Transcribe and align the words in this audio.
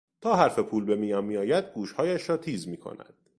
تا 0.21 0.35
حرف 0.35 0.59
پول 0.59 0.85
به 0.85 0.95
میان 0.95 1.25
میآید 1.25 1.65
گوشهایش 1.73 2.29
را 2.29 2.37
تیز 2.37 2.67
میکند. 2.67 3.13